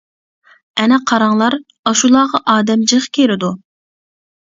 ئەنە 0.83 0.97
قاراڭلار، 1.11 1.57
ئاشۇلارغا 1.91 2.43
ئادەم 2.57 2.91
جىق 2.95 3.11
كىرىدۇ. 3.19 3.55